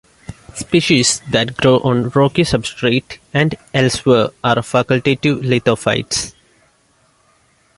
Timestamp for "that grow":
1.29-1.77